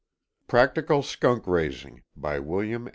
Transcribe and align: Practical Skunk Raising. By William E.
Practical 0.47 1.03
Skunk 1.03 1.45
Raising. 1.45 2.01
By 2.15 2.39
William 2.39 2.87
E. 2.87 2.89